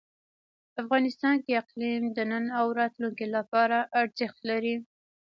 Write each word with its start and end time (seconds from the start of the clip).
افغانستان 0.81 1.35
کې 1.45 1.59
اقلیم 1.61 2.03
د 2.17 2.19
نن 2.31 2.45
او 2.59 2.65
راتلونکي 2.79 3.25
لپاره 3.35 3.77
ارزښت 4.01 4.39
لري. 4.49 4.75